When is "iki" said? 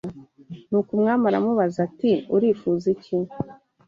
2.95-3.17